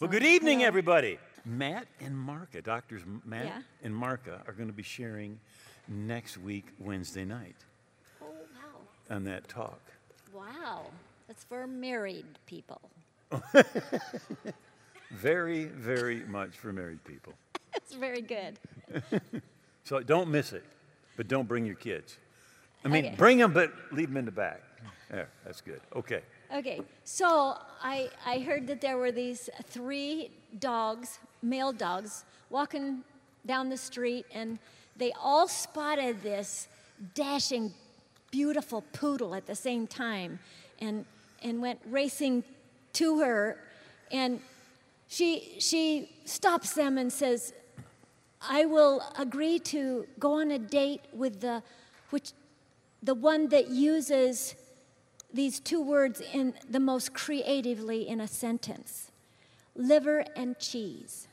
[0.00, 1.18] Well, good evening, everybody.
[1.44, 3.62] Matt and Marka, doctors Matt Yeah.
[3.82, 5.38] and Marka, are going to be sharing
[5.88, 7.56] next week, Wednesday night,
[8.20, 9.14] Oh, wow.
[9.16, 9.80] on that talk.
[10.32, 10.86] Wow.
[11.28, 12.80] That's for married people.
[15.10, 17.34] Very, very much for married people.
[17.72, 18.58] That's very good.
[19.84, 20.62] So don't miss it,
[21.16, 22.16] but don't bring your kids.
[22.84, 23.14] I mean, Okay.
[23.16, 24.62] bring them, but leave them in the back.
[25.10, 25.80] There, that's good.
[25.96, 26.22] Okay.
[26.54, 33.04] Okay, so I, I heard that there were these three dogs, male dogs, walking
[33.46, 34.58] down the street, and
[34.98, 36.68] they all spotted this
[37.14, 37.72] dashing,
[38.30, 40.38] beautiful poodle at the same time
[40.78, 41.06] and,
[41.42, 42.44] and went racing
[42.92, 43.56] to her.
[44.10, 44.38] And
[45.08, 47.54] she, she stops them and says,
[48.42, 51.62] I will agree to go on a date with the,
[52.10, 52.32] which,
[53.02, 54.54] the one that uses
[55.32, 59.10] these two words in the most creatively in a sentence
[59.74, 61.28] liver and cheese.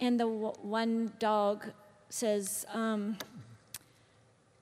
[0.00, 1.66] And the w- one dog
[2.08, 3.18] says, um,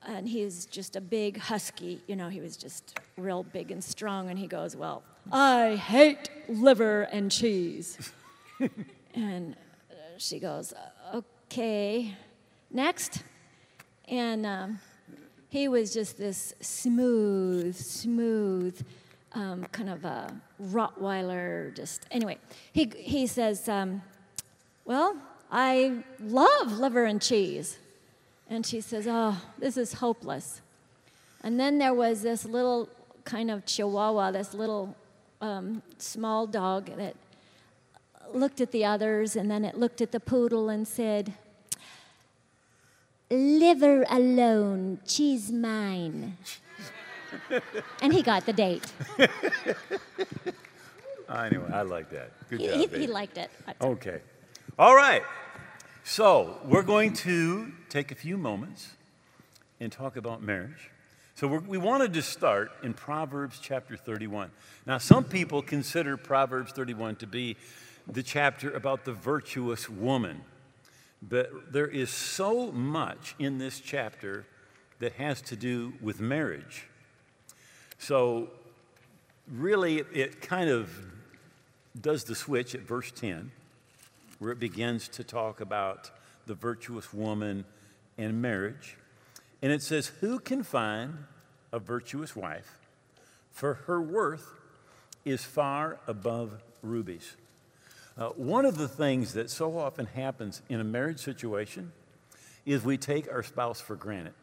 [0.05, 4.29] and he's just a big husky, you know, he was just real big and strong,
[4.29, 8.11] and he goes, Well, I hate liver and cheese.
[9.13, 9.55] and
[9.91, 10.73] uh, she goes,
[11.13, 12.15] Okay,
[12.71, 13.23] next.
[14.07, 14.79] And um,
[15.49, 18.85] he was just this smooth, smooth,
[19.33, 21.75] um, kind of a Rottweiler.
[21.75, 22.37] Just anyway,
[22.73, 24.01] he he says, um,
[24.85, 25.15] "Well,
[25.51, 27.77] I love liver and cheese,"
[28.49, 30.61] and she says, "Oh, this is hopeless."
[31.43, 32.89] And then there was this little
[33.23, 34.95] kind of Chihuahua, this little
[35.39, 37.15] um, small dog that
[38.33, 41.33] looked at the others, and then it looked at the poodle and said.
[43.29, 46.37] Liver alone, she's mine.
[48.01, 48.91] and he got the date.
[51.29, 52.31] Anyway, I like that.
[52.49, 52.77] Good He, job.
[52.93, 53.51] he, he liked it.
[53.81, 54.21] Okay.
[54.79, 55.23] All right.
[56.03, 58.91] So we're going to take a few moments
[59.81, 60.89] and talk about marriage.
[61.35, 64.51] So we're, we wanted to start in Proverbs chapter 31.
[64.85, 67.57] Now, some people consider Proverbs 31 to be
[68.07, 70.41] the chapter about the virtuous woman.
[71.21, 74.45] But there is so much in this chapter
[74.99, 76.87] that has to do with marriage.
[77.97, 78.49] So,
[79.47, 80.89] really, it kind of
[81.99, 83.51] does the switch at verse 10,
[84.39, 86.11] where it begins to talk about
[86.45, 87.65] the virtuous woman
[88.17, 88.97] and marriage.
[89.61, 91.25] And it says, Who can find
[91.71, 92.79] a virtuous wife?
[93.51, 94.53] For her worth
[95.25, 97.35] is far above rubies.
[98.17, 101.91] Uh, one of the things that so often happens in a marriage situation
[102.65, 104.33] is we take our spouse for granted.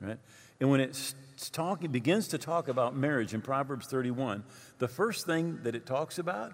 [0.00, 0.18] Right?
[0.60, 1.14] And when it's
[1.52, 4.44] talking, begins to talk about marriage in Proverbs 31,
[4.78, 6.52] the first thing that it talks about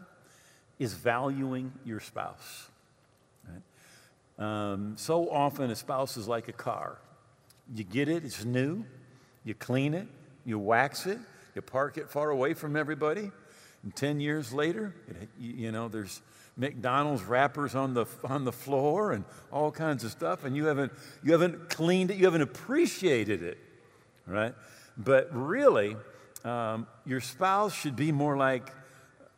[0.79, 2.69] is valuing your spouse.
[3.49, 4.73] Right?
[4.73, 6.99] Um, so often, a spouse is like a car.
[7.73, 8.85] You get it, it's new,
[9.45, 10.09] you clean it,
[10.45, 11.19] you wax it,
[11.55, 13.31] you park it far away from everybody,
[13.83, 16.21] and 10 years later, it, you, know, there's
[16.57, 20.93] McDonald's wrappers on the, on the floor and all kinds of stuff, and you haven't,
[21.23, 23.59] you haven't cleaned it, you haven't appreciated it,
[24.27, 24.55] right?
[24.99, 25.97] But really,
[26.45, 28.71] um, your spouse should be more like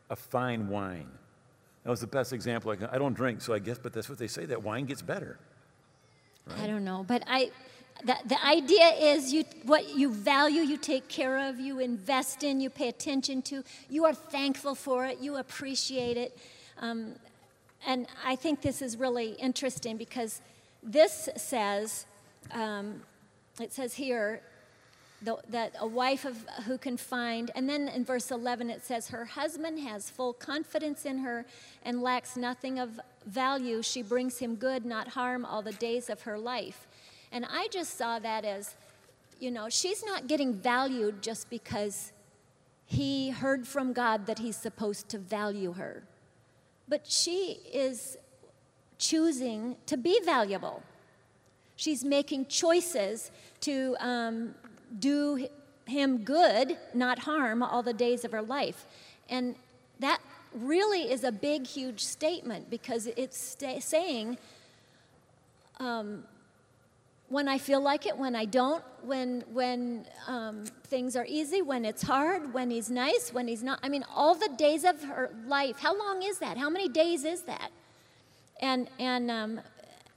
[0.09, 1.07] a fine wine.
[1.83, 2.71] That was the best example.
[2.71, 4.85] I, can, I don't drink, so I guess, but that's what they say, that wine
[4.85, 5.39] gets better.
[6.57, 7.51] I don't know, but I.
[8.03, 12.59] The, the idea is you what you value, you take care of, you invest in,
[12.59, 16.37] you pay attention to, you are thankful for it, you appreciate it.
[16.79, 17.13] Um,
[17.85, 20.41] and I think this is really interesting because
[20.81, 22.05] this says,
[22.51, 23.01] um,
[23.59, 24.41] it says here,
[25.21, 29.07] the, that a wife of who can find and then in verse 11 it says
[29.07, 31.45] her husband has full confidence in her
[31.85, 33.81] and lacks nothing of value.
[33.81, 36.87] She brings him good not harm all the days of her life
[37.33, 38.75] and i just saw that as
[39.41, 42.13] you know she's not getting valued just because
[42.85, 46.03] he heard from god that he's supposed to value her
[46.87, 48.15] but she is
[48.97, 50.81] choosing to be valuable
[51.75, 53.31] She's making choices
[53.61, 54.55] to um,
[54.99, 55.47] do
[55.85, 58.85] him good, not harm, all the days of her life.
[59.29, 59.55] And
[59.99, 60.21] that
[60.53, 64.37] really is a big, huge statement because it's sta- saying,
[65.79, 66.23] um,
[67.33, 71.83] when I feel like it, when I don't, when, when um, things are easy, when
[71.83, 73.79] it's hard, when he's nice, when he's not.
[73.81, 75.79] I mean, all the days of her life.
[75.79, 76.57] How long is that?
[76.57, 77.71] How many days is that?
[78.61, 79.61] And, and, um,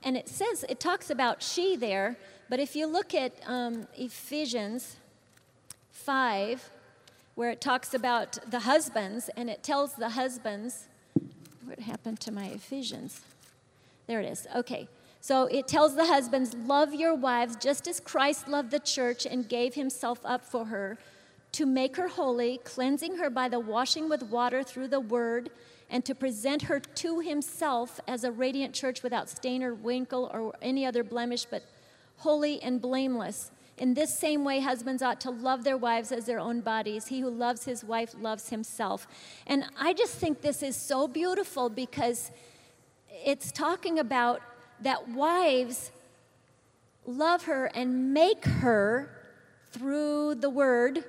[0.03, 2.17] and it says, it talks about she there,
[2.49, 4.97] but if you look at um, Ephesians
[5.93, 6.69] 5,
[7.33, 10.87] where it talks about the husbands, and it tells the husbands,
[11.65, 13.21] what happened to my Ephesians?
[14.05, 14.45] There it is.
[14.55, 14.87] Okay.
[15.21, 19.47] So it tells the husbands, Love your wives just as Christ loved the church and
[19.47, 20.97] gave himself up for her
[21.53, 25.49] to make her holy, cleansing her by the washing with water through the word,
[25.89, 30.53] and to present her to himself as a radiant church without stain or wrinkle or
[30.61, 31.63] any other blemish, but
[32.17, 33.51] holy and blameless.
[33.77, 37.07] In this same way, husbands ought to love their wives as their own bodies.
[37.07, 39.07] He who loves his wife loves himself.
[39.45, 42.31] And I just think this is so beautiful because
[43.09, 44.41] it's talking about
[44.81, 45.91] that wives
[47.05, 49.09] love her and make her
[49.71, 51.03] through the word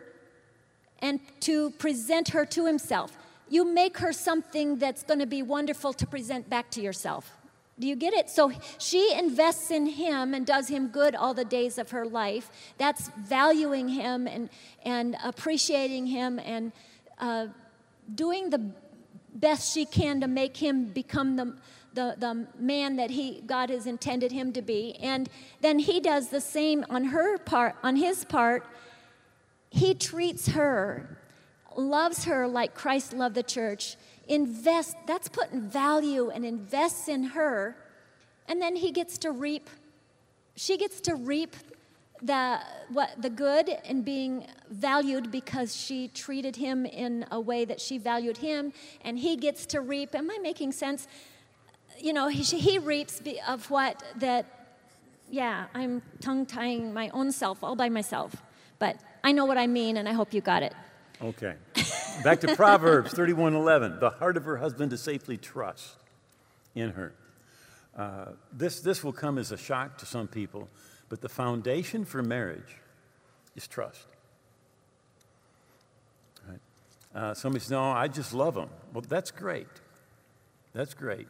[1.00, 3.16] and to present her to himself.
[3.48, 7.32] You make her something that's going to be wonderful to present back to yourself.
[7.78, 8.28] Do you get it?
[8.28, 12.50] So she invests in him and does him good all the days of her life.
[12.76, 14.50] That's valuing him and,
[14.84, 16.72] and appreciating him and
[17.20, 17.46] uh,
[18.14, 18.72] doing the
[19.32, 21.56] best she can to make him become the,
[21.94, 24.94] the, the man that he, God has intended him to be.
[25.00, 25.28] And
[25.60, 28.66] then he does the same on her part, on his part.
[29.70, 31.18] He treats her,
[31.76, 33.96] loves her like Christ loved the church
[34.28, 37.76] invest, that's putting value and invests in her.
[38.46, 39.68] And then he gets to reap,
[40.54, 41.56] she gets to reap
[42.22, 42.60] the,
[42.92, 47.98] what, the good and being valued because she treated him in a way that she
[47.98, 50.14] valued him, and he gets to reap.
[50.14, 51.06] Am I making sense?
[51.98, 54.46] You know, he, he reaps of what that,
[55.30, 58.36] yeah, I'm tongue tying my own self all by myself.
[58.78, 60.72] But I know what I mean, and I hope you got it.
[61.20, 61.54] Okay.
[62.22, 64.00] Back to Proverbs 31:11.
[64.00, 65.96] The heart of her husband to safely trust
[66.74, 67.12] in her.
[67.96, 70.68] Uh, this, this will come as a shock to some people,
[71.08, 72.76] but the foundation for marriage
[73.56, 74.06] is trust.
[76.48, 76.60] Right?
[77.14, 78.68] Uh, somebody says, No, I just love him.
[78.92, 79.66] Well, that's great.
[80.72, 81.26] That's great.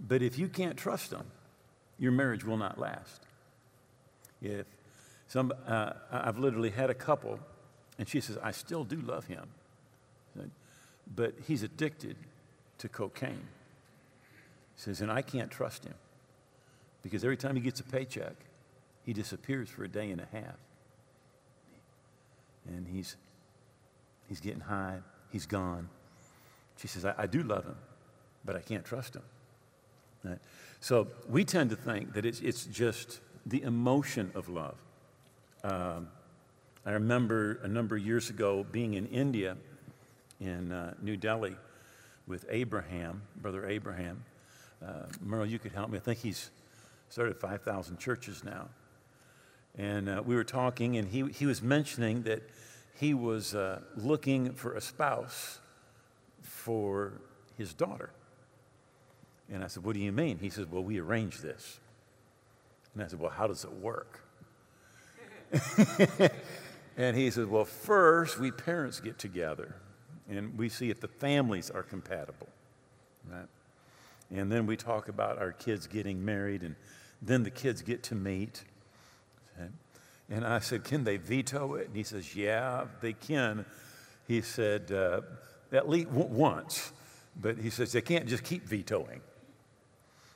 [0.00, 1.26] But if you can't trust them,
[1.98, 3.22] your marriage will not last.
[4.40, 4.66] If
[5.28, 7.38] some, uh, I've literally had a couple
[7.98, 9.46] and she says, I still do love him.
[11.14, 12.16] But he's addicted
[12.78, 13.48] to cocaine.
[14.76, 15.94] She says, and I can't trust him
[17.02, 18.34] because every time he gets a paycheck,
[19.04, 20.56] he disappears for a day and a half.
[22.66, 23.16] And he's,
[24.28, 24.98] he's getting high,
[25.30, 25.88] he's gone.
[26.76, 27.76] She says, I, I do love him,
[28.44, 29.22] but I can't trust him.
[30.24, 30.38] Right?
[30.80, 34.76] So we tend to think that it's, it's just the emotion of love.
[35.62, 36.08] Um,
[36.86, 39.56] I remember a number of years ago being in India,
[40.40, 41.56] in uh, New Delhi,
[42.26, 44.24] with Abraham, Brother Abraham.
[44.84, 45.98] Uh, Merle, you could help me.
[45.98, 46.50] I think he's
[47.10, 48.68] started 5,000 churches now.
[49.76, 52.42] And uh, we were talking, and he, he was mentioning that
[52.94, 55.58] he was uh, looking for a spouse
[56.42, 57.20] for
[57.56, 58.10] his daughter.
[59.52, 60.38] And I said, What do you mean?
[60.38, 61.80] He says, Well, we arranged this.
[62.94, 64.20] And I said, Well, how does it work?
[67.00, 69.74] And he says, Well, first, we parents get together
[70.28, 72.48] and we see if the families are compatible.
[73.26, 73.48] Right?
[74.30, 76.76] And then we talk about our kids getting married, and
[77.20, 78.64] then the kids get to meet.
[80.28, 81.88] And I said, Can they veto it?
[81.88, 83.64] And he says, Yeah, they can.
[84.28, 85.22] He said, uh,
[85.72, 86.92] At least once.
[87.40, 89.22] But he says, They can't just keep vetoing.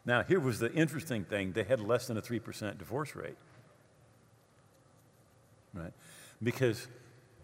[0.07, 3.37] Now, here was the interesting thing they had less than a 3% divorce rate.
[5.73, 5.93] Right?
[6.45, 6.87] because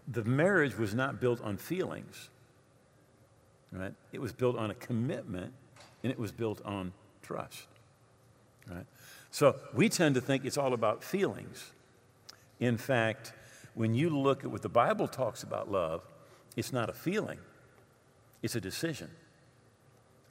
[0.07, 2.29] the marriage was not built on feelings,
[3.71, 3.93] right?
[4.11, 5.53] It was built on a commitment
[6.03, 7.67] and it was built on trust,
[8.69, 8.85] right?
[9.31, 11.71] So we tend to think it's all about feelings.
[12.59, 13.33] In fact,
[13.73, 16.01] when you look at what the Bible talks about love,
[16.55, 17.39] it's not a feeling,
[18.41, 19.09] it's a decision.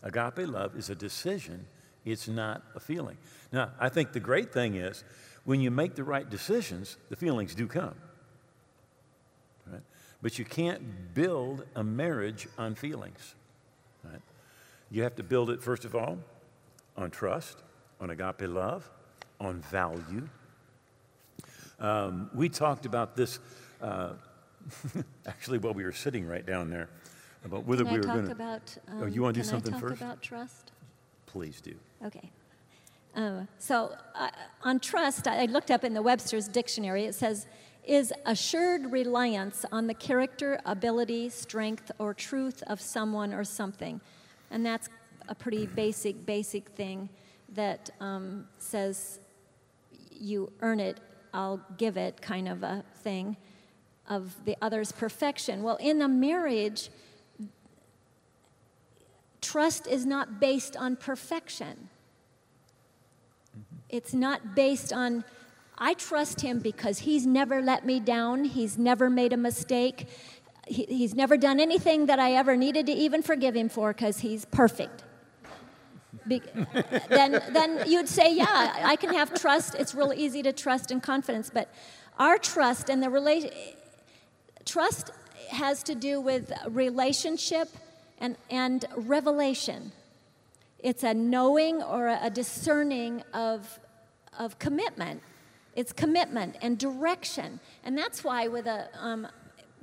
[0.03, 1.67] Agape love is a decision,
[2.05, 3.17] it's not a feeling.
[3.53, 5.05] Now, I think the great thing is
[5.45, 7.95] when you make the right decisions, the feelings do come.
[10.23, 13.35] But you can't build a marriage on feelings.
[14.05, 14.21] Right?
[14.91, 16.19] You have to build it, first of all,
[16.97, 17.63] on trust,
[18.01, 18.91] on agape love,
[19.41, 20.29] on value.
[21.79, 23.39] Um, we talked about this
[23.81, 24.11] uh,
[25.27, 26.91] actually while we were sitting right down there
[27.45, 28.33] about whether can we I were going to.
[28.33, 30.03] about, oh, um, you want to do something I talk first?
[30.03, 30.73] about trust?
[31.33, 31.75] Please do.
[32.05, 32.31] Okay.
[33.15, 34.31] Uh, so uh,
[34.63, 37.05] on trust, I looked up in the Webster's dictionary.
[37.05, 37.47] It says
[37.85, 44.01] is assured reliance on the character, ability, strength, or truth of someone or something.
[44.51, 44.89] And that's
[45.29, 47.09] a pretty basic, basic thing
[47.55, 49.21] that um, says
[50.11, 51.01] you earn it,
[51.33, 53.37] I'll give it kind of a thing.
[54.09, 55.63] of the other's perfection.
[55.63, 56.91] Well, in a marriage,
[59.41, 61.89] trust is not based on perfection.
[63.89, 65.25] It's not based on,
[65.77, 70.09] I trust him because he's never let me down, he's never made a mistake,
[70.67, 74.21] he, he's never done anything that I ever needed to even forgive him for because
[74.21, 75.05] he's perfect.
[76.27, 76.43] Be,
[77.09, 79.75] then, then you'd say, yeah, I can have trust.
[79.75, 81.51] It's real easy to trust and confidence.
[81.53, 81.73] But
[82.19, 83.51] our trust and the relation,
[84.65, 85.11] trust
[85.51, 87.69] has to do with relationship
[88.21, 89.93] and, and revelation.
[90.79, 93.79] It's a knowing or a discerning of,
[94.39, 95.23] of commitment.
[95.75, 97.61] It's commitment and direction.
[97.85, 99.27] And that's why with a, um,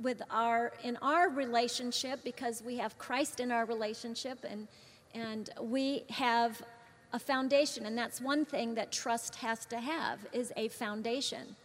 [0.00, 4.68] with our in our relationship because we have Christ in our relationship and
[5.14, 6.62] and we have
[7.12, 11.56] a foundation and that's one thing that trust has to have is a foundation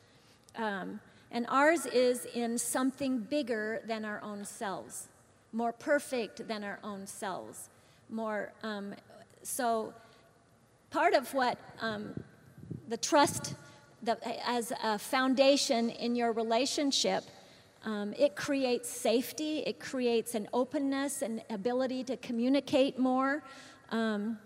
[0.55, 0.99] um,
[1.31, 5.09] and ours is in something bigger than our own selves
[5.53, 7.69] more perfect than our own selves
[8.09, 8.93] more um,
[9.41, 9.93] so
[10.89, 12.13] part of what um,
[12.89, 13.55] the trust
[14.01, 14.17] the,
[14.47, 17.23] as a foundation in your relationship
[17.85, 23.43] um, it creates safety, it creates an openness and ability to communicate more.
[23.91, 24.39] Um,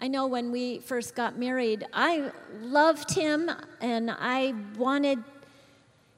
[0.00, 3.50] I know when we first got married, I loved him
[3.82, 5.22] and I wanted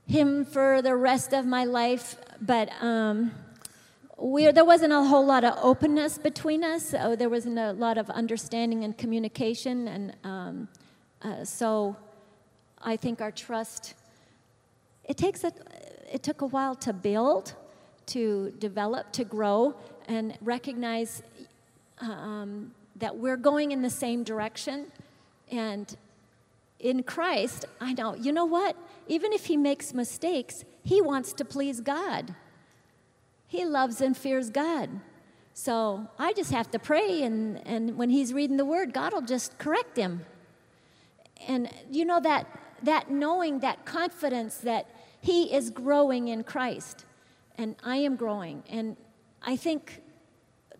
[0.07, 3.33] him for the rest of my life, but um,
[4.23, 6.91] we, there wasn't a whole lot of openness between us.
[6.91, 10.69] So there wasn't a lot of understanding and communication, and um,
[11.23, 11.97] uh, so
[12.81, 13.95] I think our trust.
[15.05, 15.53] It takes a,
[16.13, 17.55] it took a while to build,
[18.07, 19.75] to develop, to grow,
[20.07, 21.23] and recognize
[22.01, 24.87] um, that we're going in the same direction.
[25.51, 25.97] And
[26.79, 28.77] in Christ, I know, you know what?
[29.09, 32.37] Even if he makes mistakes, he wants to please God.
[33.53, 34.89] He loves and fears God.
[35.53, 39.21] So I just have to pray, and, and when he's reading the word, God will
[39.21, 40.25] just correct him.
[41.47, 42.47] And you know that,
[42.83, 44.87] that knowing, that confidence that
[45.21, 47.05] he is growing in Christ,
[47.59, 48.63] and I am growing.
[48.71, 48.97] And
[49.43, 50.01] I think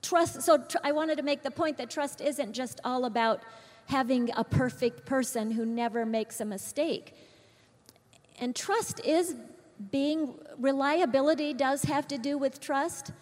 [0.01, 3.43] trust, so tr- I wanted to make the point that trust isn't just all about
[3.89, 7.15] having a perfect person who never makes a mistake.
[8.41, 9.37] And trust is
[9.91, 13.13] being, reliability does have to do with trust.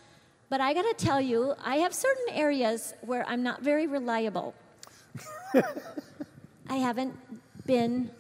[0.49, 4.55] But I gotta tell you, I have certain areas where I'm not very reliable.
[6.69, 7.17] I haven't
[7.67, 8.11] been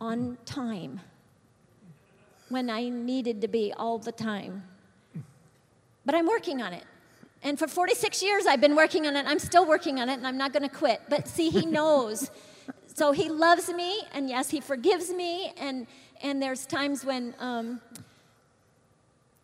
[0.00, 1.00] on time
[2.48, 4.64] when I needed to be all the time.
[6.04, 6.84] But I'm working on it.
[7.42, 9.24] And for 46 years, I've been working on it.
[9.26, 11.00] I'm still working on it, and I'm not going to quit.
[11.08, 12.30] But see, He knows.
[13.00, 15.54] So He loves me, and yes, He forgives me.
[15.56, 15.86] And,
[16.22, 17.80] and there's times when um,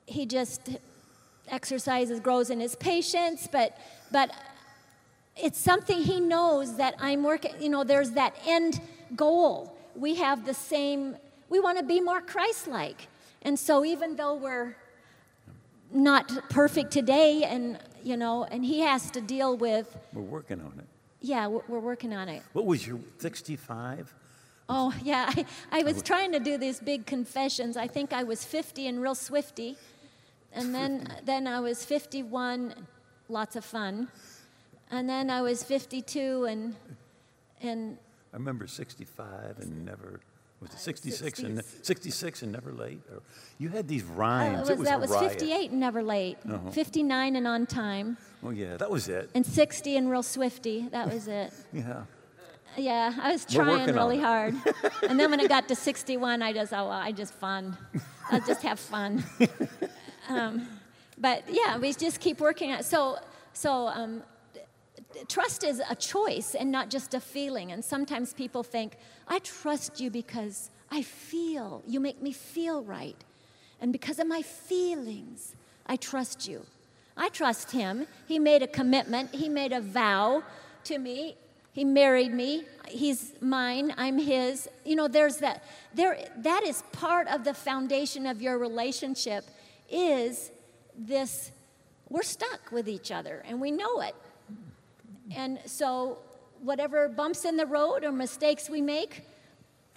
[0.04, 0.76] He just
[1.48, 3.48] exercises, grows in His patience.
[3.50, 3.78] But,
[4.12, 4.30] but
[5.38, 8.82] it's something He knows that I'm working, you know, there's that end
[9.16, 9.74] goal.
[9.94, 11.16] We have the same
[11.48, 13.08] we want to be more Christ like.
[13.40, 14.76] And so, even though we're
[15.90, 19.96] not perfect today, and you know, and he has to deal with.
[20.12, 20.86] We're working on it.
[21.20, 22.42] Yeah, we're working on it.
[22.52, 24.12] What was your 65?
[24.68, 25.32] Oh, yeah.
[25.36, 27.76] I, I was trying to do these big confessions.
[27.76, 29.76] I think I was 50 and real swifty.
[30.52, 32.74] And then, then I was 51,
[33.28, 34.08] lots of fun.
[34.90, 36.76] And then I was 52 and,
[37.60, 37.98] and.
[38.32, 40.20] I remember 65 and never
[40.60, 43.00] was it 66 and 66 and never late?
[43.12, 43.22] Or,
[43.58, 44.56] you had these rhymes.
[44.56, 46.38] Uh, was, it was that was 58 and never late.
[46.48, 46.70] Uh-huh.
[46.70, 48.16] 59 and on time.
[48.42, 49.30] Oh yeah, that was it.
[49.34, 50.88] And 60 and real swifty.
[50.88, 51.52] That was it.
[51.72, 52.02] yeah.
[52.78, 54.54] Yeah, I was trying really hard.
[55.08, 57.76] and then when it got to 61, I just, oh, I just fun.
[58.30, 59.24] I'll just have fun.
[60.28, 60.66] Um,
[61.18, 62.84] but yeah, we just keep working it.
[62.84, 63.18] So,
[63.52, 64.22] so um,
[65.28, 67.72] trust is a choice and not just a feeling.
[67.72, 68.96] And sometimes people think,
[69.28, 73.16] I trust you because I feel, you make me feel right.
[73.80, 75.54] And because of my feelings,
[75.86, 76.64] I trust you.
[77.16, 78.06] I trust him.
[78.26, 80.42] He made a commitment, he made a vow
[80.84, 81.36] to me.
[81.72, 82.64] He married me.
[82.88, 83.92] He's mine.
[83.98, 84.66] I'm his.
[84.86, 85.62] You know, there's that.
[85.92, 89.44] There, that is part of the foundation of your relationship.
[89.90, 90.50] Is
[90.96, 91.52] this?
[92.08, 94.14] We're stuck with each other, and we know it.
[95.34, 96.18] And so,
[96.60, 99.22] whatever bumps in the road or mistakes we make,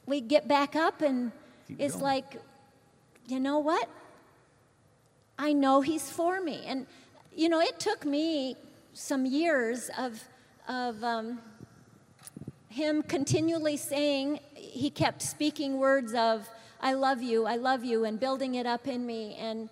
[0.06, 1.32] we get back up, and
[1.68, 2.04] Keep it's going.
[2.04, 2.42] like,
[3.28, 3.88] you know what?
[5.38, 6.64] I know He's for me.
[6.66, 6.88] And,
[7.36, 8.56] you know, it took me
[8.94, 10.24] some years of,
[10.68, 11.40] of um,
[12.70, 16.50] Him continually saying, He kept speaking words of,
[16.82, 19.36] I love you, I love you, and building it up in me.
[19.40, 19.70] And,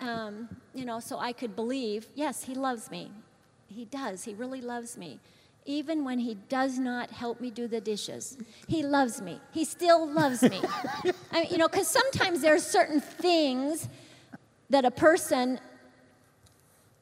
[0.00, 3.10] um, you know, so I could believe, yes, he loves me.
[3.74, 4.24] He does.
[4.24, 5.18] He really loves me.
[5.66, 8.36] Even when he does not help me do the dishes,
[8.68, 9.40] he loves me.
[9.52, 10.60] He still loves me.
[11.32, 13.88] I mean, you know, because sometimes there are certain things
[14.70, 15.58] that a person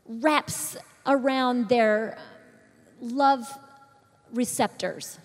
[0.07, 0.77] wraps
[1.07, 2.17] around their
[3.01, 3.47] love
[4.33, 5.19] receptors.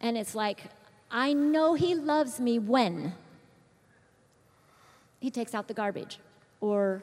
[0.00, 0.64] And it's like,
[1.10, 3.14] I know he loves me when
[5.18, 6.18] he takes out the garbage,
[6.60, 7.02] or,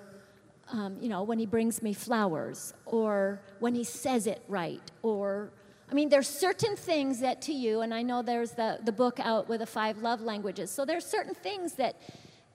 [0.71, 5.51] um, you know, when he brings me flowers, or when he says it right, or,
[5.89, 9.19] I mean, there's certain things that to you, and I know there's the, the book
[9.19, 11.99] out with the five love languages, so there's certain things that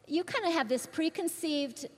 [0.06, 1.88] you kind of have this preconceived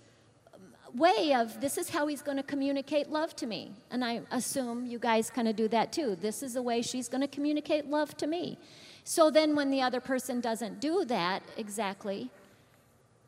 [0.95, 3.73] way of this is how he's going to communicate love to me.
[3.91, 6.17] And I assume you guys kind of do that too.
[6.21, 8.59] This is the way she's going to communicate love to me.
[9.03, 12.31] So then, when the other person doesn't do that exactly,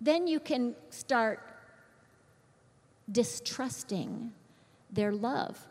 [0.01, 1.41] then you can start
[3.11, 4.33] distrusting
[4.91, 5.67] their love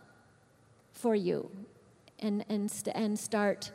[0.93, 1.49] for you
[2.19, 3.71] and, and, and start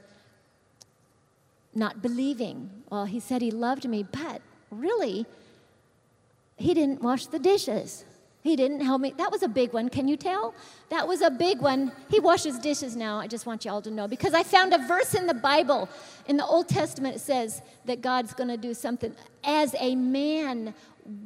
[1.74, 2.70] not believing.
[2.90, 5.26] Well, he said he loved me, but really,
[6.56, 8.04] he didn't wash the dishes.
[8.42, 9.12] He didn't help me.
[9.18, 9.90] That was a big one.
[9.90, 10.54] Can you tell?
[10.88, 11.92] That was a big one.
[12.08, 13.18] He washes dishes now.
[13.18, 15.88] I just want you all to know because I found a verse in the Bible.
[16.26, 19.14] In the Old Testament, it says that God's going to do something.
[19.44, 20.72] As a man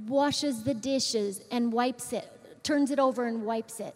[0.09, 2.29] washes the dishes and wipes it,
[2.65, 3.95] turns it over and wipes it.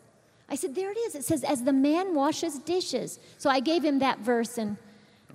[0.48, 1.16] I said, There it is.
[1.16, 3.18] It says, As the man washes dishes.
[3.36, 4.76] So I gave him that verse, and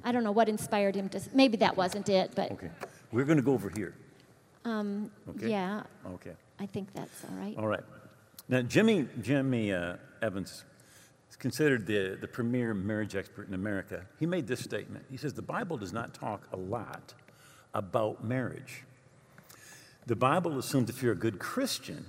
[0.05, 1.21] I don't know what inspired him to.
[1.33, 2.51] Maybe that wasn't it, but.
[2.51, 2.69] Okay.
[3.11, 3.93] We're going to go over here.
[4.65, 5.49] Um, Okay.
[5.49, 6.31] Yeah, Okay.
[6.63, 7.57] I think that's all right.
[7.57, 7.83] All right.
[8.47, 10.63] Now, Jimmy, Jimmy uh, Evans
[11.29, 14.05] is considered the, the premier marriage expert in America.
[14.17, 15.03] He made this statement.
[15.11, 17.13] He says, The Bible does not talk a lot
[17.73, 18.83] about marriage.
[20.05, 22.05] The Bible assumes if you're a good Christian,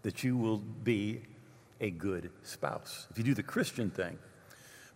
[0.00, 1.20] that you will be
[1.80, 4.18] a good spouse, if you do the Christian thing.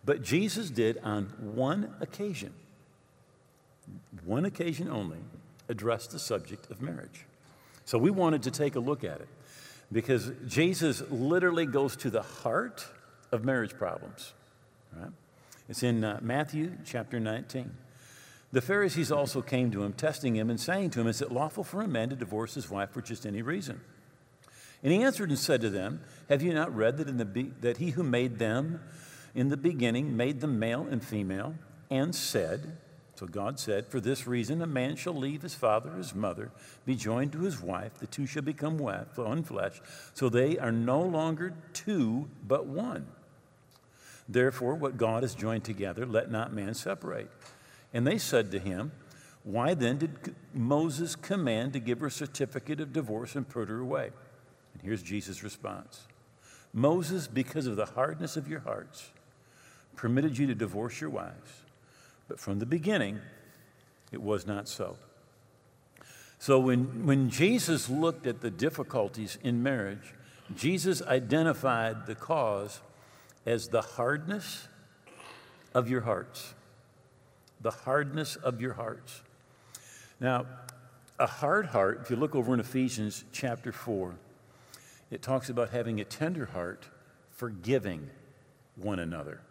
[0.03, 2.53] But Jesus did on one occasion,
[4.25, 5.19] one occasion only,
[5.67, 7.25] address the subject of marriage.
[7.89, 9.27] So we wanted to take a look at it
[9.91, 12.85] because Jesus literally goes to the heart
[13.31, 14.33] of marriage problems.
[14.95, 15.09] Right?
[15.67, 17.71] It's in uh, Matthew chapter 19.
[18.51, 21.63] The Pharisees also came to him, testing him and saying to him, Is it lawful
[21.63, 23.81] for a man to divorce his wife for just any reason?
[24.83, 27.53] And he answered and said to them, Have you not read that, in the be-
[27.61, 28.81] that he who made them
[29.33, 31.55] in the beginning made them male and female,
[31.89, 32.77] and said,
[33.19, 36.51] so God said, For this reason, a man shall leave his father, his mother,
[36.85, 39.81] be joined to his wife, the two shall become one flesh.
[40.13, 43.07] So they are no longer two, but one.
[44.29, 47.29] Therefore, what God has joined together, let not man separate.
[47.93, 48.93] And they said to him,
[49.43, 53.81] Why then did Moses command to give her a certificate of divorce and put her
[53.81, 54.11] away?
[54.73, 56.07] And here's Jesus' response
[56.71, 59.09] Moses, because of the hardness of your hearts,
[59.97, 61.58] permitted you to divorce your wives.
[62.29, 63.19] But from the beginning,
[64.13, 64.95] it was not so.
[66.37, 70.13] So when, when Jesus looked at the difficulties in marriage,
[70.55, 72.79] Jesus identified the cause
[73.45, 74.69] as the hardness
[75.73, 76.53] of your hearts.
[77.59, 79.21] The hardness of your hearts.
[80.21, 80.45] Now,
[81.19, 84.15] a hard heart, if you look over in Ephesians chapter 4,
[85.11, 86.87] it talks about having a tender heart,
[87.31, 88.09] forgiving
[88.75, 89.41] one another,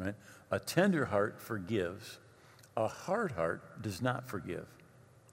[0.00, 0.14] right?
[0.50, 2.18] A tender heart forgives,
[2.76, 4.66] a hard heart does not forgive.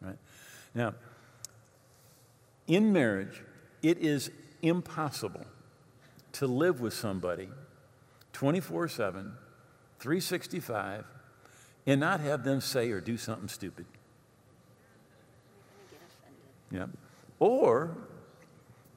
[0.01, 0.17] Right?
[0.75, 0.93] Now,
[2.67, 3.41] in marriage,
[3.81, 4.29] it is
[4.61, 5.45] impossible
[6.33, 7.49] to live with somebody
[8.33, 9.33] 24 7,
[9.99, 11.05] 365,
[11.87, 13.85] and not have them say or do something stupid.
[16.69, 16.87] Yeah.
[17.39, 17.95] Or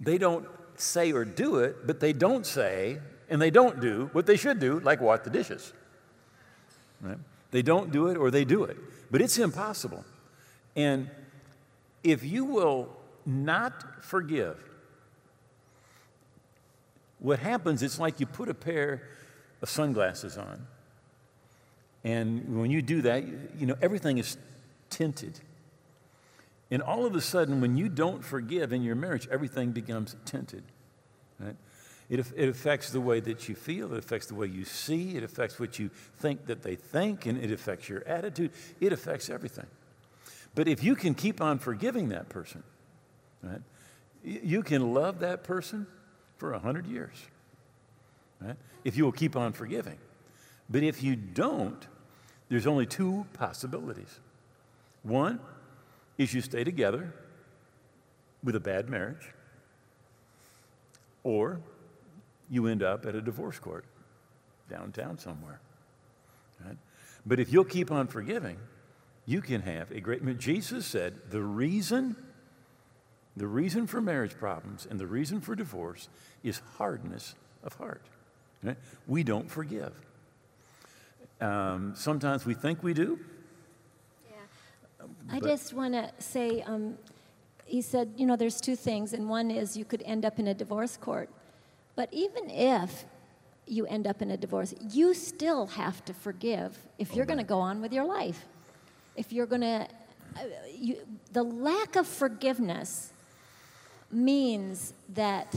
[0.00, 2.98] they don't say or do it, but they don't say
[3.31, 5.73] and they don't do what they should do, like wash the dishes.
[7.01, 7.19] Right?
[7.53, 8.77] They don't do it or they do it.
[9.11, 10.05] But it's impossible.
[10.77, 11.09] And
[12.03, 12.88] if you will
[13.25, 14.62] not forgive,
[17.19, 19.03] what happens, it's like you put a pair
[19.62, 20.66] of sunglasses on.
[22.03, 23.25] And when you do that,
[23.59, 24.38] you know, everything is
[24.88, 25.38] tinted.
[26.71, 30.62] And all of a sudden, when you don't forgive in your marriage, everything becomes tinted.
[31.38, 31.57] Right?
[32.11, 35.23] It, it affects the way that you feel, it affects the way you see, it
[35.23, 38.51] affects what you think that they think, and it affects your attitude.
[38.81, 39.66] It affects everything.
[40.57, 42.64] But if you can keep on forgiving that person,
[43.42, 43.62] right,
[44.25, 45.87] you can love that person
[46.37, 47.14] for a hundred years.
[48.40, 48.57] Right?
[48.85, 49.99] If you will keep on forgiving.
[50.68, 51.87] But if you don't,
[52.49, 54.18] there's only two possibilities.
[55.05, 55.38] One,
[56.18, 57.14] is you stay together
[58.42, 59.29] with a bad marriage,
[61.23, 61.61] or
[62.50, 63.84] you end up at a divorce court
[64.68, 65.60] downtown somewhere.
[66.64, 66.76] Right?
[67.24, 68.58] But if you'll keep on forgiving,
[69.24, 70.38] you can have a great.
[70.38, 72.16] Jesus said the reason,
[73.36, 76.08] the reason for marriage problems and the reason for divorce
[76.42, 78.02] is hardness of heart.
[78.62, 78.76] Right?
[79.06, 79.92] We don't forgive.
[81.40, 83.18] Um, sometimes we think we do.
[84.30, 85.06] Yeah.
[85.30, 86.98] I just want to say, um,
[87.64, 90.48] he said, you know, there's two things, and one is you could end up in
[90.48, 91.30] a divorce court.
[91.96, 93.05] But even if
[93.66, 97.44] you end up in a divorce, you still have to forgive if you're going to
[97.44, 98.46] go on with your life.
[99.16, 99.87] If you're going to,
[100.37, 100.40] uh,
[100.76, 100.96] you,
[101.33, 103.12] the lack of forgiveness
[104.11, 105.55] means that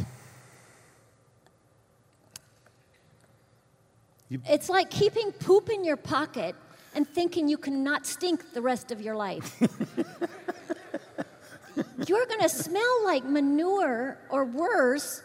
[4.29, 6.55] You- it's like keeping poop in your pocket
[6.95, 9.59] and thinking you cannot stink the rest of your life.
[12.07, 15.21] you're going to smell like manure or worse,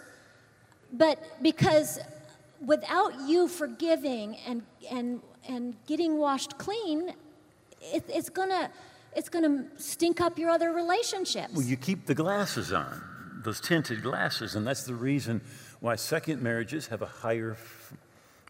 [0.92, 1.98] but because
[2.64, 7.14] without you forgiving and, and, and getting washed clean,
[7.81, 8.70] it, it's going to
[9.16, 11.53] it's to stink up your other relationships.
[11.53, 13.03] Well, you keep the glasses on,
[13.42, 15.40] those tinted glasses, and that's the reason
[15.81, 17.57] why second marriages have a higher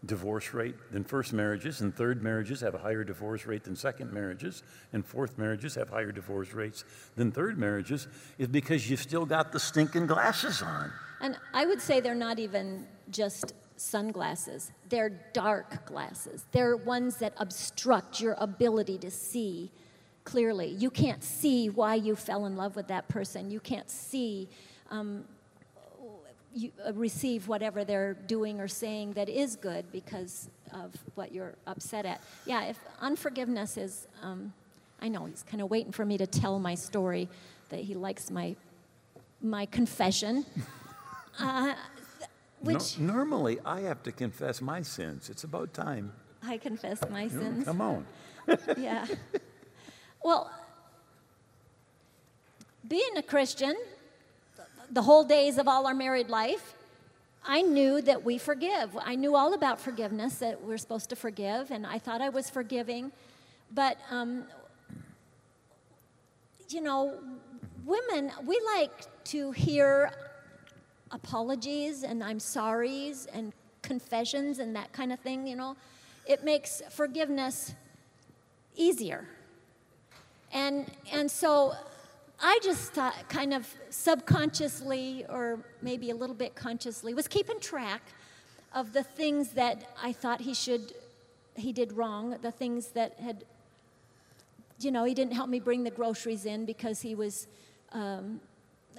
[0.05, 4.11] divorce rate than first marriages, and third marriages have a higher divorce rate than second
[4.13, 6.83] marriages, and fourth marriages have higher divorce rates
[7.15, 8.07] than third marriages,
[8.37, 10.91] is because you've still got the stinking glasses on.
[11.21, 16.45] And I would say they're not even just sunglasses, they're dark glasses.
[16.51, 19.71] They're ones that obstruct your ability to see
[20.23, 20.67] clearly.
[20.67, 23.49] You can't see why you fell in love with that person.
[23.49, 24.49] You can't see,
[24.91, 25.25] um,
[26.53, 31.55] you, uh, receive whatever they're doing or saying that is good because of what you're
[31.67, 32.21] upset at.
[32.45, 34.53] Yeah, if unforgiveness is, um,
[35.01, 37.29] I know he's kind of waiting for me to tell my story
[37.69, 38.55] that he likes my
[39.41, 40.45] my confession.
[41.39, 41.73] Uh,
[42.61, 45.29] No- which normally, I have to confess my sins.
[45.29, 46.11] It's about time.
[46.43, 47.63] I confess my know, sins.
[47.63, 48.05] Come on.
[48.77, 49.05] Yeah.
[50.21, 50.51] Well,
[52.85, 53.75] being a Christian,
[54.91, 56.75] the whole days of all our married life,
[57.45, 58.97] I knew that we forgive.
[59.01, 62.49] I knew all about forgiveness, that we're supposed to forgive, and I thought I was
[62.49, 63.11] forgiving.
[63.73, 64.43] But, um,
[66.69, 67.19] you know,
[67.85, 70.11] women, we like to hear
[71.11, 75.75] apologies and I'm sorries and confessions and that kind of thing, you know.
[76.27, 77.73] It makes forgiveness
[78.75, 79.27] easier.
[80.51, 81.73] And, and so
[82.41, 88.01] I just thought, kind of subconsciously, or maybe a little bit consciously, was keeping track
[88.73, 90.93] of the things that I thought he should,
[91.55, 93.43] he did wrong, the things that had,
[94.79, 97.47] you know, he didn't help me bring the groceries in because he was,
[97.91, 98.39] um,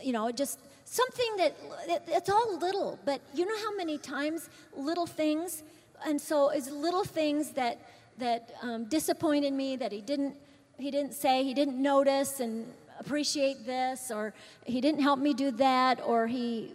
[0.02, 1.56] you know, just something that
[1.88, 5.62] it, it's all little, but you know how many times little things,
[6.04, 7.78] and so it's little things that
[8.18, 10.34] that um, disappointed me that he didn't
[10.78, 12.66] he didn't say he didn't notice and
[13.00, 14.32] appreciate this or
[14.64, 16.72] he didn't help me do that or he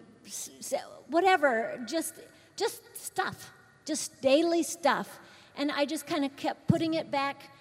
[1.08, 2.16] whatever just
[2.56, 3.52] just stuff
[3.86, 5.20] just daily stuff
[5.56, 7.52] and i just kind of kept putting it back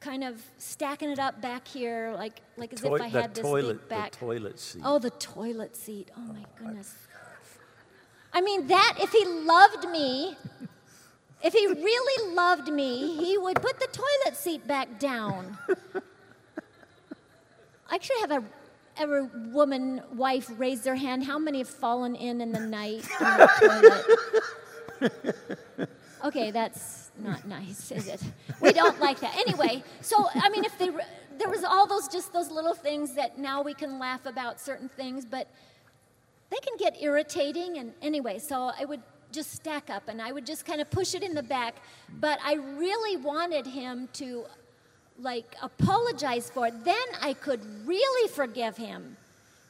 [0.00, 3.88] kind of stacking it up back here like like as if i had this toilet,
[3.88, 4.82] back the toilet seat.
[4.84, 6.10] Oh, the toilet seat.
[6.16, 6.94] Oh my oh, goodness.
[8.32, 10.36] I mean, that, if he loved me,
[11.42, 15.58] if he really loved me, he would put the toilet seat back down.
[17.90, 18.44] I should have a
[18.96, 21.24] every woman, wife raise their hand.
[21.24, 24.04] How many have fallen in in the night in the
[25.00, 25.88] toilet?
[26.22, 28.22] Okay, that's not nice, is it?
[28.60, 29.34] We don't like that.
[29.36, 31.04] Anyway, so I mean, if they, re-
[31.38, 34.88] there was all those just those little things that now we can laugh about certain
[34.88, 35.48] things, but
[36.50, 37.78] they can get irritating.
[37.78, 39.00] And anyway, so I would
[39.32, 41.76] just stack up, and I would just kind of push it in the back.
[42.20, 44.44] But I really wanted him to,
[45.20, 46.84] like, apologize for it.
[46.84, 49.16] Then I could really forgive him,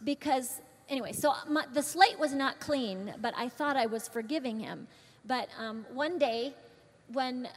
[0.05, 4.61] because anyway, so my, the slate was not clean, but I thought I was forgiving
[4.61, 4.87] him.
[5.27, 6.55] But um, one day,
[7.13, 7.49] when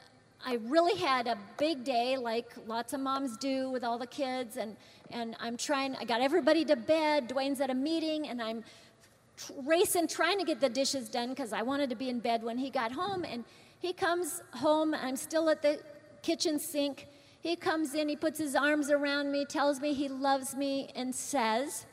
[0.45, 4.58] I really had a big day, like lots of moms do with all the kids,
[4.58, 4.75] and,
[5.12, 7.29] and I'm trying, I got everybody to bed.
[7.29, 8.63] Dwayne's at a meeting, and I'm
[9.63, 12.58] racing, trying to get the dishes done because I wanted to be in bed when
[12.58, 13.23] he got home.
[13.23, 13.45] And
[13.79, 15.79] he comes home, I'm still at the
[16.21, 17.08] kitchen sink.
[17.43, 21.13] He comes in, he puts his arms around me, tells me he loves me, and
[21.13, 21.86] says,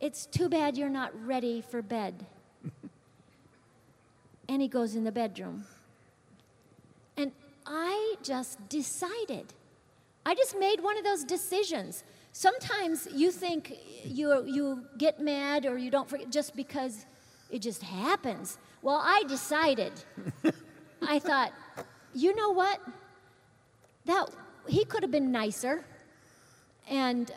[0.00, 2.26] It's too bad you're not ready for bed.
[4.48, 5.64] and he goes in the bedroom.
[7.16, 7.30] And
[7.64, 9.52] I just decided,
[10.26, 15.78] I just made one of those decisions sometimes you think you, you get mad or
[15.78, 17.06] you don't forget just because
[17.50, 18.58] it just happens.
[18.82, 19.92] Well, I decided,
[21.02, 21.52] I thought,
[22.14, 22.80] you know what?
[24.06, 24.28] That
[24.70, 25.84] he could have been nicer.
[26.88, 27.30] And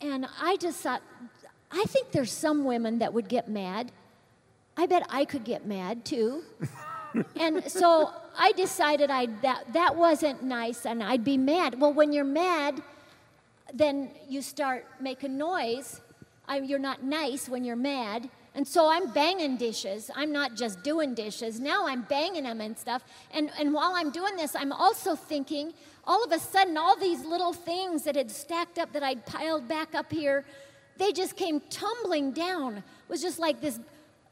[0.00, 1.02] and I just thought,
[1.70, 3.92] I think there's some women that would get mad.
[4.76, 6.42] I bet I could get mad too.
[7.36, 11.80] and so I decided I that that wasn't nice and I'd be mad.
[11.80, 12.82] Well, when you're mad,
[13.74, 16.00] then you start making noise.
[16.48, 18.28] I, you're not nice when you're mad.
[18.54, 20.10] And so I'm banging dishes.
[20.14, 21.60] I'm not just doing dishes.
[21.60, 23.04] Now I'm banging them and stuff.
[23.32, 25.72] And, and while I'm doing this, I'm also thinking,
[26.04, 29.68] all of a sudden, all these little things that had stacked up that I'd piled
[29.68, 30.44] back up here,
[30.96, 32.78] they just came tumbling down.
[32.78, 33.78] It was just like this.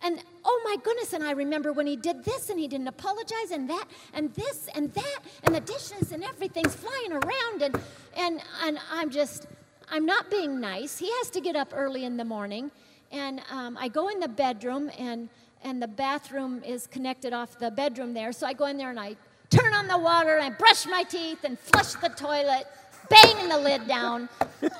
[0.03, 3.51] And oh my goodness, and I remember when he did this and he didn't apologize
[3.53, 7.81] and that and this and that and the dishes and everything's flying around and
[8.17, 9.47] and and I'm just
[9.91, 10.99] I'm not being nice.
[10.99, 12.71] He has to get up early in the morning
[13.11, 15.29] and um, I go in the bedroom, and,
[15.65, 18.33] and the bathroom is connected off the bedroom there.
[18.33, 19.17] So I go in there and I
[19.51, 22.67] turn on the water, and I brush my teeth, and flush the toilet,
[23.09, 24.29] banging the lid down.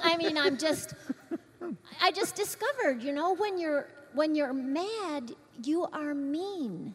[0.03, 0.95] I mean, I'm just,
[2.03, 6.95] I just discovered, you know, when you're when you're mad, you are mean.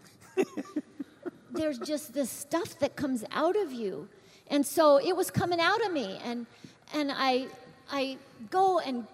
[1.52, 4.08] There's just this stuff that comes out of you,
[4.48, 6.48] and so it was coming out of me, and
[6.94, 7.48] and I
[7.92, 8.18] I
[8.50, 9.06] go and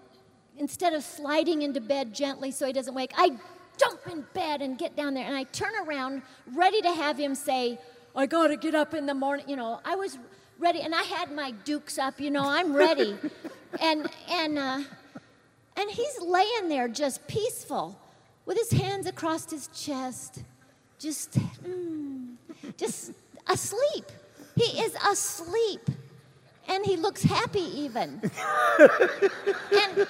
[0.60, 3.32] instead of sliding into bed gently so he doesn't wake, I
[3.78, 6.22] jump in bed and get down there and I turn around
[6.54, 7.78] ready to have him say,
[8.14, 9.48] I gotta get up in the morning.
[9.48, 10.18] You know, I was
[10.58, 13.16] ready and I had my dukes up, you know, I'm ready.
[13.80, 14.82] and and uh,
[15.76, 17.98] and he's laying there just peaceful
[18.44, 20.42] with his hands across his chest,
[20.98, 22.34] just mm,
[22.76, 23.12] just
[23.48, 24.04] asleep.
[24.56, 25.88] He is asleep.
[26.68, 28.20] And he looks happy even.
[28.78, 30.06] and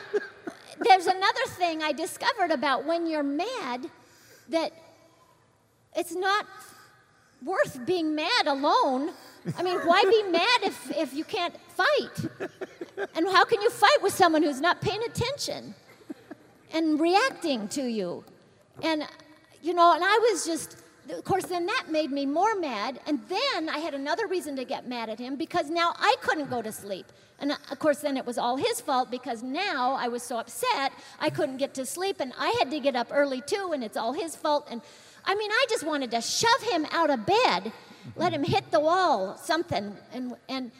[0.80, 3.90] there's another thing I discovered about when you're mad
[4.48, 4.72] that
[5.94, 6.46] it's not
[7.44, 9.10] worth being mad alone.
[9.56, 12.28] I mean, why be mad if, if you can't fight?
[13.14, 15.74] And how can you fight with someone who's not paying attention
[16.72, 18.24] and reacting to you?
[18.82, 19.06] And,
[19.62, 20.76] you know, and I was just,
[21.12, 23.00] of course, then that made me more mad.
[23.06, 26.50] And then I had another reason to get mad at him because now I couldn't
[26.50, 27.06] go to sleep.
[27.38, 30.38] And uh, of course, then it was all his fault because now I was so
[30.38, 33.82] upset I couldn't get to sleep and I had to get up early too, and
[33.82, 34.68] it's all his fault.
[34.70, 34.82] And
[35.24, 37.72] I mean, I just wanted to shove him out of bed,
[38.16, 39.96] let him hit the wall, something.
[40.12, 40.70] And, and,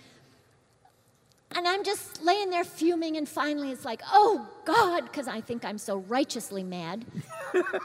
[1.57, 5.65] and I'm just laying there fuming, and finally it's like, oh God, because I think
[5.65, 7.05] I'm so righteously mad,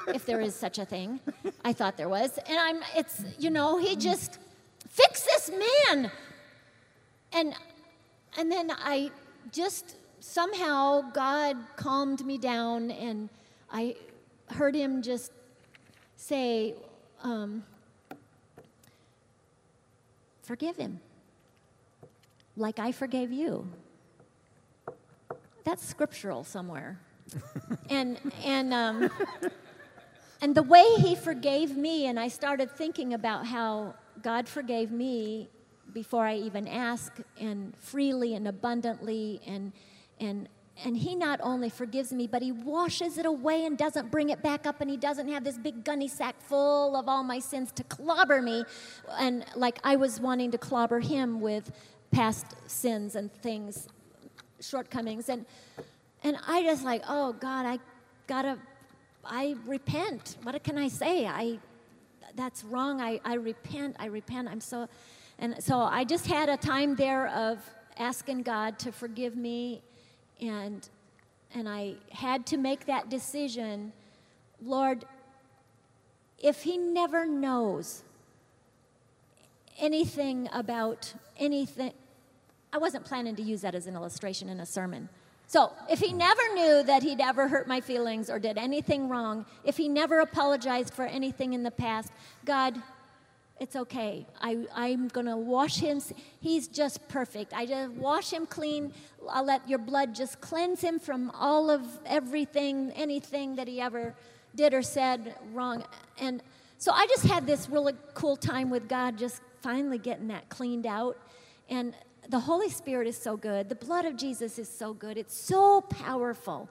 [0.08, 1.19] if there is such a thing.
[1.63, 2.38] I thought there was.
[2.47, 4.39] And I'm, it's, you know, he just,
[4.95, 6.12] fix this man.
[7.34, 7.54] And
[8.38, 9.12] and then I
[9.51, 13.30] just somehow God calmed me down, and
[13.71, 13.95] I
[14.51, 15.32] heard him just
[16.15, 16.75] say,
[17.23, 17.63] um,
[20.43, 20.99] Forgive him,
[22.55, 23.67] like I forgave you.
[25.63, 26.99] That's scriptural somewhere.
[27.89, 29.09] and and um,
[30.41, 35.49] and the way he forgave me, and I started thinking about how God forgave me
[35.95, 39.41] before I even ask, and freely and abundantly.
[39.47, 39.71] And,
[40.19, 40.49] and,
[40.83, 44.43] and He not only forgives me, but He washes it away and doesn't bring it
[44.43, 47.71] back up, and He doesn't have this big gunny sack full of all my sins
[47.73, 48.65] to clobber me.
[49.17, 51.71] And like I was wanting to clobber Him with
[52.15, 53.88] past sins and things,
[54.62, 55.28] shortcomings.
[55.30, 55.45] And,
[56.23, 57.80] and I just like, oh God, I
[58.28, 58.58] gotta,
[59.23, 60.38] I repent.
[60.43, 61.28] What can I say?
[61.28, 61.60] I,
[62.36, 63.01] that's wrong.
[63.01, 63.97] I, I repent.
[63.99, 64.47] I repent.
[64.47, 64.88] I'm so
[65.38, 67.60] and so I just had a time there of
[67.97, 69.82] asking God to forgive me,
[70.39, 70.88] and,
[71.54, 73.91] and I had to make that decision
[74.63, 75.04] Lord,
[76.39, 78.04] if He never knows
[79.78, 81.91] anything about anything,
[82.75, 85.07] I wasn't planning to use that as an illustration in a sermon.
[85.47, 89.45] So, if he never knew that he'd ever hurt my feelings or did anything wrong,
[89.63, 92.11] if he never apologized for anything in the past,
[92.43, 92.75] God,
[93.61, 94.27] it's okay.
[94.41, 96.01] I, I'm going to wash him.
[96.41, 97.53] He's just perfect.
[97.53, 98.91] I just wash him clean.
[99.29, 104.15] I'll let your blood just cleanse him from all of everything, anything that he ever
[104.53, 105.85] did or said wrong.
[106.19, 106.43] And
[106.77, 110.85] so I just had this really cool time with God, just finally getting that cleaned
[110.85, 111.17] out.
[111.69, 111.95] And
[112.29, 113.69] the Holy Spirit is so good.
[113.69, 115.17] The blood of Jesus is so good.
[115.17, 116.69] It's so powerful.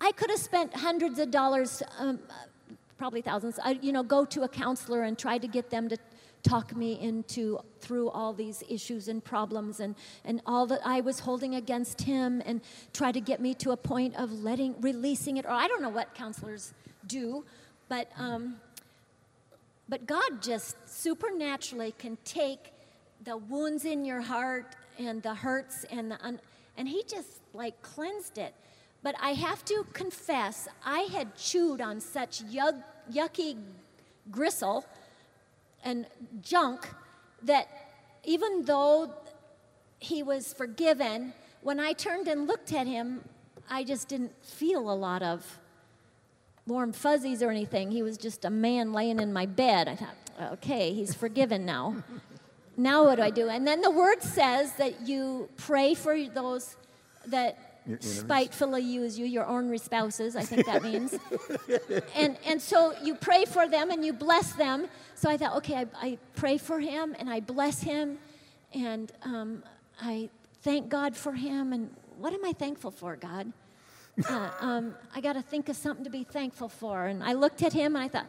[0.00, 2.20] I could have spent hundreds of dollars um,
[2.98, 5.96] probably thousands, I, you know, go to a counselor and try to get them to
[6.42, 11.20] talk me into through all these issues and problems and, and all that I was
[11.20, 12.60] holding against him and
[12.92, 15.46] try to get me to a point of letting, releasing it.
[15.46, 16.74] Or I don't know what counselors
[17.06, 17.44] do,
[17.88, 18.56] but, um,
[19.88, 22.72] but God just supernaturally can take
[23.24, 26.40] the wounds in your heart and the hurts and the, un-
[26.76, 28.54] and he just like cleansed it.
[29.02, 33.56] But I have to confess, I had chewed on such yuck, yucky
[34.30, 34.84] gristle
[35.84, 36.06] and
[36.42, 36.88] junk
[37.42, 37.68] that
[38.24, 39.12] even though
[40.00, 43.22] he was forgiven, when I turned and looked at him,
[43.70, 45.58] I just didn't feel a lot of
[46.66, 47.90] warm fuzzies or anything.
[47.90, 49.88] He was just a man laying in my bed.
[49.88, 52.02] I thought, okay, he's forgiven now.
[52.78, 53.48] Now what do I do?
[53.48, 56.76] And then the word says that you pray for those
[57.26, 57.58] that
[58.00, 61.18] spitefully use you, your ornery spouses, I think that means.
[62.14, 64.86] and, and so you pray for them and you bless them.
[65.14, 68.18] So I thought, okay, I, I pray for him and I bless him
[68.72, 69.62] and um,
[70.00, 70.28] I
[70.62, 71.72] thank God for him.
[71.72, 73.52] And what am I thankful for, God?
[74.28, 77.06] Uh, um, I got to think of something to be thankful for.
[77.06, 78.26] And I looked at him and I thought,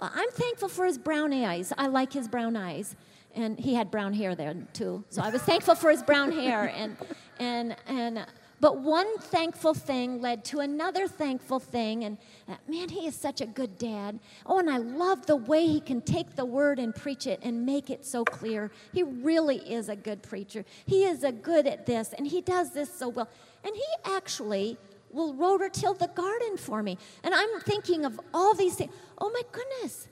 [0.00, 1.72] well, I'm thankful for his brown eyes.
[1.76, 2.96] I like his brown eyes.
[3.34, 5.04] And he had brown hair there too.
[5.10, 6.72] So I was thankful for his brown hair.
[6.74, 6.96] And,
[7.38, 8.26] and, and
[8.60, 13.40] but one thankful thing led to another thankful thing, and uh, man, he is such
[13.40, 14.20] a good dad.
[14.44, 17.64] Oh, and I love the way he can take the word and preach it and
[17.64, 18.70] make it so clear.
[18.92, 20.66] He really is a good preacher.
[20.84, 23.30] He is a good at this, and he does this so well.
[23.64, 24.76] And he actually
[25.10, 26.98] will rototill the garden for me.
[27.24, 28.92] And I'm thinking of all these things.
[29.18, 30.06] Oh my goodness,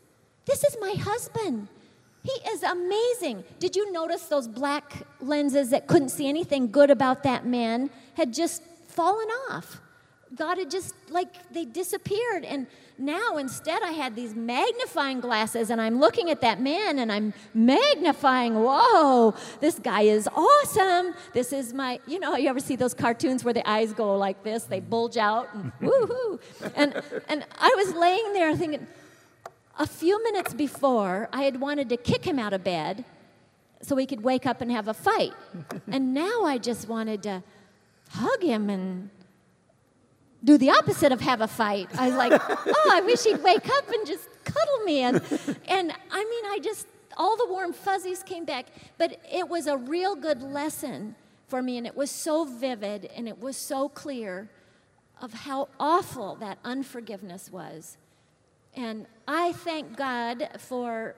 [0.46, 1.68] this is my husband.
[2.28, 3.44] He is amazing.
[3.58, 8.34] Did you notice those black lenses that couldn't see anything good about that man had
[8.34, 9.80] just fallen off?
[10.36, 12.44] God had just like they disappeared.
[12.44, 12.66] And
[12.98, 17.32] now instead I had these magnifying glasses and I'm looking at that man and I'm
[17.54, 21.14] magnifying, whoa, this guy is awesome.
[21.32, 24.42] This is my, you know, you ever see those cartoons where the eyes go like
[24.42, 26.40] this, they bulge out and woohoo.
[26.74, 28.86] And and I was laying there thinking,
[29.78, 33.04] a few minutes before, I had wanted to kick him out of bed
[33.80, 35.32] so he could wake up and have a fight.
[35.88, 37.42] and now I just wanted to
[38.10, 39.10] hug him and
[40.42, 41.88] do the opposite of have a fight.
[41.96, 45.00] I was like, oh, I wish he'd wake up and just cuddle me.
[45.00, 45.16] And,
[45.68, 46.86] and I mean, I just,
[47.16, 48.66] all the warm fuzzies came back.
[48.98, 51.14] But it was a real good lesson
[51.46, 54.50] for me, and it was so vivid and it was so clear
[55.20, 57.96] of how awful that unforgiveness was.
[58.78, 61.16] And I thank God for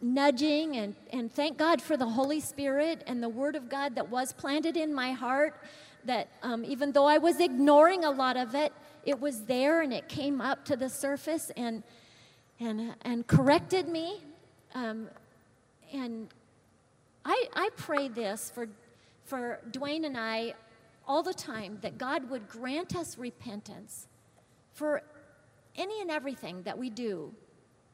[0.00, 4.08] nudging and, and thank God for the Holy Spirit and the Word of God that
[4.08, 5.60] was planted in my heart.
[6.06, 8.72] That um, even though I was ignoring a lot of it,
[9.04, 11.82] it was there and it came up to the surface and,
[12.58, 14.22] and, and corrected me.
[14.74, 15.10] Um,
[15.92, 16.28] and
[17.26, 18.66] I, I pray this for,
[19.26, 20.54] for Dwayne and I
[21.06, 24.06] all the time that God would grant us repentance
[24.72, 25.02] for
[25.76, 27.32] any and everything that we do,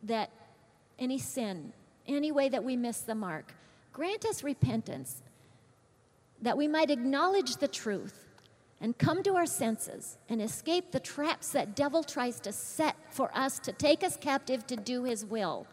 [0.02, 0.30] that
[0.98, 1.72] any sin,
[2.06, 3.54] any way that we miss the mark,
[3.92, 5.22] grant us repentance
[6.40, 8.26] that we might acknowledge the truth
[8.80, 13.30] and come to our senses and escape the traps that devil tries to set for
[13.32, 15.66] us to take us captive to do his will.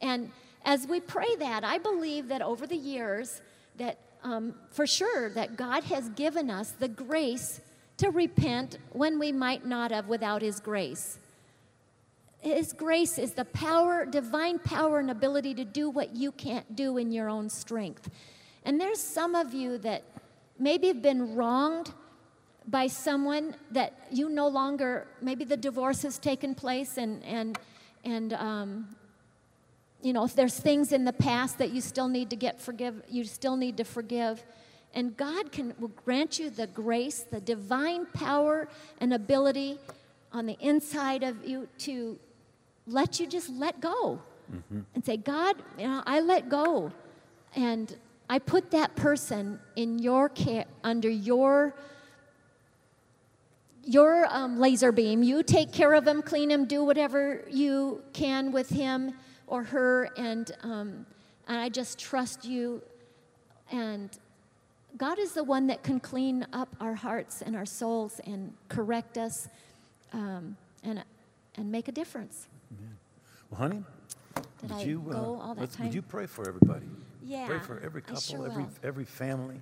[0.00, 0.32] And
[0.64, 3.42] as we pray that, I believe that over the years
[3.76, 7.60] that um, for sure that God has given us the grace
[7.98, 11.18] to repent when we might not have without his grace.
[12.40, 16.96] His grace is the power, divine power, and ability to do what you can't do
[16.96, 18.08] in your own strength.
[18.64, 20.04] And there's some of you that
[20.58, 21.92] maybe have been wronged
[22.66, 27.58] by someone that you no longer, maybe the divorce has taken place, and, and,
[28.04, 28.96] and um,
[30.02, 33.02] you know, if there's things in the past that you still need to get forgive,
[33.08, 34.42] you still need to forgive.
[34.94, 39.78] And God can will grant you the grace, the divine power and ability
[40.32, 42.18] on the inside of you to
[42.90, 44.20] let you just let go
[44.52, 44.80] mm-hmm.
[44.94, 46.92] and say, God, you know, I let go.
[47.54, 47.96] And
[48.28, 51.74] I put that person in your care, under your
[53.82, 55.22] your um, laser beam.
[55.22, 59.14] You take care of him, clean him, do whatever you can with him
[59.46, 61.06] or her, and um,
[61.48, 62.82] and I just trust you.
[63.72, 64.10] And
[64.96, 69.18] God is the one that can clean up our hearts and our souls and correct
[69.18, 69.48] us,
[70.12, 71.02] um, and
[71.56, 72.46] and make a difference.
[73.50, 73.82] Well, honey,
[74.60, 75.86] Did would I you, uh, go all that let's- time?
[75.86, 76.86] Would you pray for everybody?
[77.22, 78.70] Yeah, Pray for every I couple, sure every, will.
[78.82, 79.60] every family.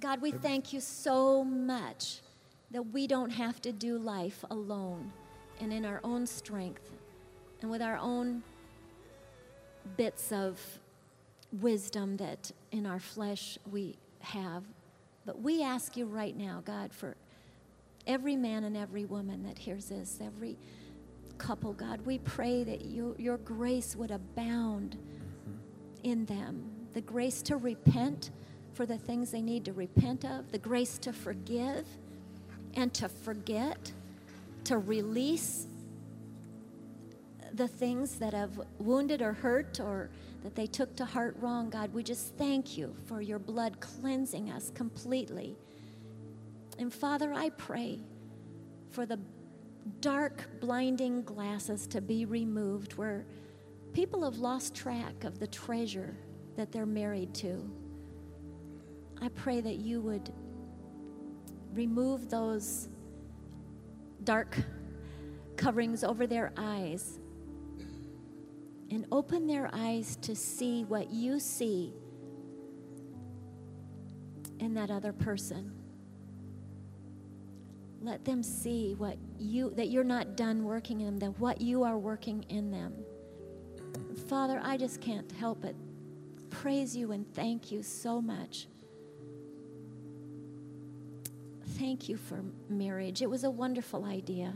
[0.00, 2.20] God, we thank you so much
[2.70, 5.12] that we don't have to do life alone
[5.60, 6.90] and in our own strength
[7.62, 8.42] and with our own
[9.96, 10.60] bits of
[11.60, 14.64] wisdom that in our flesh we have.
[15.24, 17.16] But we ask you right now, God, for
[18.06, 20.58] every man and every woman that hears this, every
[21.34, 24.96] couple, God, we pray that you, your grace would abound
[26.02, 26.70] in them.
[26.92, 28.30] The grace to repent
[28.72, 31.86] for the things they need to repent of, the grace to forgive
[32.74, 33.92] and to forget,
[34.64, 35.66] to release
[37.52, 40.10] the things that have wounded or hurt or
[40.42, 44.50] that they took to heart wrong, God, we just thank you for your blood cleansing
[44.50, 45.56] us completely.
[46.78, 48.00] And Father, I pray
[48.90, 49.18] for the
[50.00, 53.26] dark, blinding glasses to be removed where
[53.92, 56.16] people have lost track of the treasure
[56.56, 57.70] that they're married to.
[59.20, 60.30] I pray that you would
[61.72, 62.88] remove those
[64.24, 64.56] dark
[65.56, 67.18] coverings over their eyes
[68.90, 71.92] and open their eyes to see what you see
[74.60, 75.72] in that other person.
[78.04, 81.84] Let them see what you that you're not done working in them, that what you
[81.84, 82.92] are working in them.
[84.28, 85.74] Father, I just can't help but
[86.50, 88.68] praise you and thank you so much.
[91.78, 93.22] Thank you for marriage.
[93.22, 94.52] It was a wonderful idea.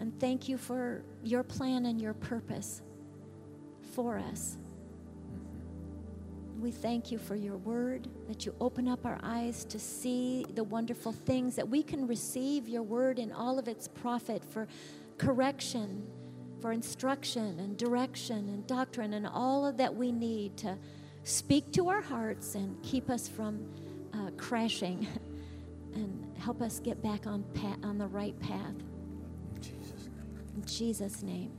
[0.00, 2.82] And thank you for your plan and your purpose
[3.94, 4.58] for us.
[6.60, 10.64] We thank you for your word, that you open up our eyes to see the
[10.64, 14.66] wonderful things, that we can receive your word in all of its profit for
[15.18, 16.06] correction,
[16.60, 20.78] for instruction and direction and doctrine, and all of that we need to
[21.24, 23.60] speak to our hearts and keep us from
[24.14, 25.06] uh, crashing
[25.94, 28.74] and help us get back on, pa- on the right path.
[29.54, 30.52] In Jesus' name.
[30.56, 31.52] In Jesus' name.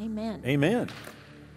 [0.00, 0.42] Amen.
[0.46, 0.88] Amen.